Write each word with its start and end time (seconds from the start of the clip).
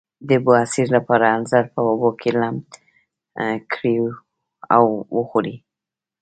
د 0.29 0.31
بواسیر 0.45 0.87
لپاره 0.97 1.25
انځر 1.35 1.63
په 1.73 1.79
اوبو 1.89 2.09
کې 2.19 2.29
لمد 2.39 2.67
کړئ 3.71 3.97
او 4.75 4.85
وخورئ 5.17 5.55